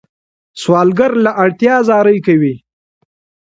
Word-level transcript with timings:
سوالګر 0.61 1.11
له 1.25 1.31
اړتیا 1.43 1.75
زاری 1.87 2.17
کوي 2.27 2.55